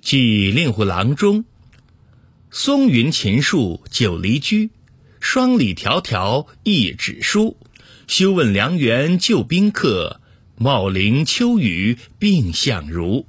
[0.00, 1.44] 寄令狐郎中。
[2.50, 4.70] 松云秦树九黎居，
[5.20, 7.56] 双鲤迢迢一纸书。
[8.06, 10.20] 休问梁园旧宾客，
[10.56, 13.26] 茂陵秋雨病相如。